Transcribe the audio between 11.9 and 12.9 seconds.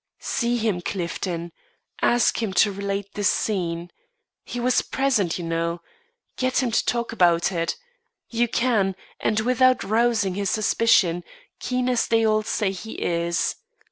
they all say